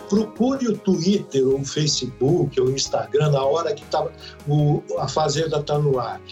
Procure 0.09 0.69
o 0.69 0.79
Twitter, 0.79 1.45
ou 1.45 1.59
o 1.59 1.65
Facebook, 1.65 2.61
ou 2.61 2.69
o 2.69 2.71
Instagram, 2.71 3.31
na 3.31 3.45
hora 3.45 3.75
que 3.75 3.85
tá, 3.87 4.09
o, 4.47 4.85
a 4.99 5.09
Fazenda 5.09 5.59
está 5.59 5.81
no 5.81 5.99
ar. 5.99 6.23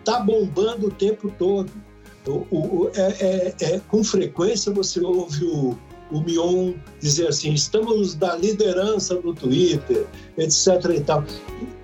Está 0.00 0.18
bombando 0.18 0.88
o 0.88 0.90
tempo 0.90 1.32
todo. 1.38 1.70
O, 2.26 2.44
o, 2.50 2.90
é, 2.92 3.00
é, 3.20 3.54
é, 3.60 3.80
com 3.86 4.02
frequência 4.02 4.72
você 4.72 5.00
ouve 5.00 5.44
o, 5.44 5.78
o 6.10 6.20
Mion 6.20 6.74
dizer 7.00 7.28
assim: 7.28 7.52
estamos 7.52 8.16
na 8.16 8.34
liderança 8.36 9.16
do 9.16 9.34
Twitter, 9.34 10.06
etc. 10.36 10.66
E 10.94 11.00
tal. 11.00 11.24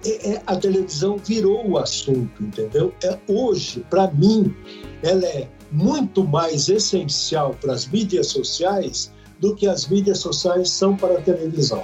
É, 0.05 0.33
é, 0.33 0.43
a 0.47 0.57
televisão 0.57 1.17
virou 1.17 1.67
o 1.69 1.79
assunto, 1.79 2.43
entendeu? 2.43 2.93
É, 3.03 3.19
hoje, 3.29 3.85
para 3.89 4.11
mim, 4.11 4.55
ela 5.03 5.25
é 5.25 5.49
muito 5.71 6.25
mais 6.25 6.69
essencial 6.69 7.55
para 7.61 7.73
as 7.73 7.87
mídias 7.87 8.29
sociais 8.29 9.13
do 9.41 9.55
que 9.55 9.67
as 9.67 9.89
mídias 9.89 10.19
sociais 10.19 10.71
são 10.71 10.97
para 10.97 11.19
a 11.19 11.21
televisão. 11.21 11.83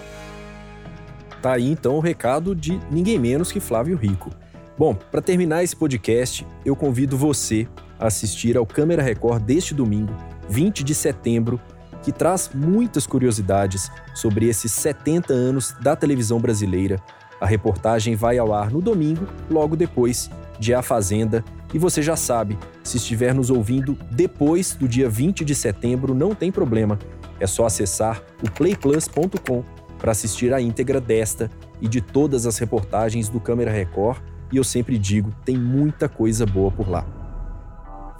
Tá 1.43 1.55
aí 1.55 1.71
então 1.71 1.97
o 1.97 2.01
recado 2.01 2.55
de 2.55 2.79
ninguém 2.91 3.19
menos 3.19 3.51
que 3.51 3.61
Flávio 3.61 3.97
Rico. 3.97 4.31
Bom, 4.79 4.95
para 4.95 5.21
terminar 5.21 5.65
esse 5.65 5.75
podcast, 5.75 6.47
eu 6.65 6.77
convido 6.77 7.17
você 7.17 7.67
a 7.99 8.07
assistir 8.07 8.57
ao 8.57 8.65
Câmera 8.65 9.03
Record 9.03 9.43
deste 9.43 9.75
domingo, 9.75 10.15
20 10.49 10.83
de 10.83 10.95
setembro, 10.95 11.61
que 12.03 12.13
traz 12.13 12.51
muitas 12.55 13.07
curiosidades 13.07 13.91
sobre 14.15 14.49
esses 14.49 14.73
70 14.73 15.33
anos 15.33 15.75
da 15.81 15.95
televisão 15.95 16.41
brasileira. 16.41 17.01
A 17.41 17.47
reportagem 17.47 18.15
vai 18.15 18.39
ao 18.39 18.53
ar 18.53 18.71
no 18.71 18.81
domingo, 18.81 19.27
logo 19.51 19.77
depois 19.77 20.31
de 20.59 20.75
A 20.75 20.83
Fazenda. 20.83 21.45
E 21.73 21.79
você 21.79 22.03
já 22.03 22.17
sabe, 22.17 22.59
se 22.83 22.99
estiver 22.99 23.35
nos 23.35 23.51
ouvindo 23.51 23.97
depois 24.11 24.75
do 24.75 24.87
dia 24.87 25.09
20 25.09 25.45
de 25.45 25.55
setembro, 25.55 26.15
não 26.15 26.35
tem 26.35 26.53
problema. 26.53 26.99
É 27.39 27.47
só 27.47 27.65
acessar 27.65 28.23
o 28.43 28.51
playplus.com 28.51 29.65
para 29.99 30.13
assistir 30.13 30.53
a 30.53 30.61
íntegra 30.61 31.01
desta 31.01 31.51
e 31.81 31.89
de 31.89 32.01
todas 32.01 32.47
as 32.47 32.59
reportagens 32.59 33.29
do 33.29 33.41
Câmera 33.41 33.71
Record. 33.71 34.21
E 34.53 34.57
eu 34.57 34.65
sempre 34.65 34.99
digo, 34.99 35.33
tem 35.45 35.57
muita 35.57 36.09
coisa 36.09 36.45
boa 36.45 36.71
por 36.71 36.89
lá. 36.89 37.20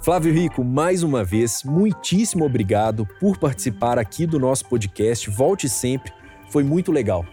Flávio 0.03 0.33
Rico, 0.33 0.63
mais 0.63 1.03
uma 1.03 1.23
vez, 1.23 1.61
muitíssimo 1.63 2.43
obrigado 2.43 3.07
por 3.19 3.37
participar 3.37 3.99
aqui 3.99 4.25
do 4.25 4.39
nosso 4.39 4.65
podcast. 4.65 5.29
Volte 5.29 5.69
sempre, 5.69 6.11
foi 6.49 6.63
muito 6.63 6.91
legal. 6.91 7.23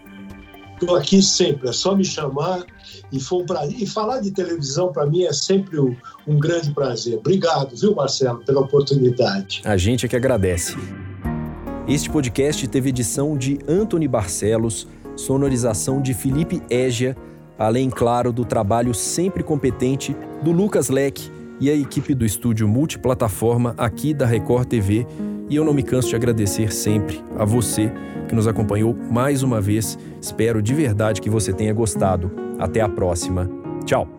Estou 0.79 0.95
aqui 0.95 1.19
sempre, 1.19 1.67
é 1.67 1.73
só 1.73 1.95
me 1.95 2.05
chamar 2.05 2.63
e, 3.11 3.19
foi 3.19 3.41
um 3.41 3.45
prazer. 3.47 3.75
e 3.75 3.87
falar 3.87 4.19
de 4.19 4.29
televisão 4.29 4.91
para 4.91 5.07
mim 5.07 5.23
é 5.23 5.33
sempre 5.33 5.79
um, 5.79 5.95
um 6.27 6.37
grande 6.37 6.71
prazer. 6.71 7.17
Obrigado, 7.17 7.75
viu, 7.75 7.95
Marcelo, 7.95 8.45
pela 8.45 8.61
oportunidade. 8.61 9.63
A 9.65 9.75
gente 9.75 10.05
é 10.05 10.09
que 10.09 10.15
agradece. 10.15 10.77
Este 11.87 12.07
podcast 12.07 12.67
teve 12.67 12.89
edição 12.89 13.35
de 13.35 13.57
Anthony 13.67 14.07
Barcelos, 14.07 14.87
sonorização 15.15 16.03
de 16.03 16.13
Felipe 16.13 16.61
Égia, 16.69 17.17
além, 17.57 17.89
claro, 17.89 18.31
do 18.31 18.45
trabalho 18.45 18.93
sempre 18.93 19.41
competente 19.41 20.15
do 20.43 20.51
Lucas 20.51 20.89
Leque 20.89 21.38
e 21.59 21.69
a 21.69 21.75
equipe 21.75 22.13
do 22.13 22.25
estúdio 22.25 22.67
multiplataforma 22.67 23.73
aqui 23.77 24.13
da 24.13 24.25
Record 24.25 24.67
TV. 24.67 25.05
E 25.49 25.55
eu 25.55 25.65
não 25.65 25.73
me 25.73 25.83
canso 25.83 26.09
de 26.09 26.15
agradecer 26.15 26.71
sempre 26.71 27.23
a 27.37 27.43
você 27.43 27.91
que 28.27 28.35
nos 28.35 28.47
acompanhou 28.47 28.95
mais 29.11 29.41
uma 29.43 29.59
vez. 29.59 29.97
Espero 30.21 30.61
de 30.61 30.73
verdade 30.73 31.21
que 31.21 31.29
você 31.29 31.51
tenha 31.51 31.73
gostado. 31.73 32.31
Até 32.59 32.81
a 32.81 32.89
próxima. 32.89 33.49
Tchau! 33.85 34.18